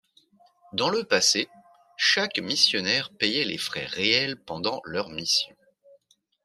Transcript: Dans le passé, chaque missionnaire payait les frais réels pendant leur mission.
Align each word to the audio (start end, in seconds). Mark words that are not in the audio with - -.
Dans 0.73 0.89
le 0.89 1.03
passé, 1.03 1.47
chaque 1.95 2.39
missionnaire 2.39 3.11
payait 3.11 3.43
les 3.45 3.59
frais 3.59 3.85
réels 3.85 4.35
pendant 4.35 4.81
leur 4.83 5.09
mission. 5.09 5.55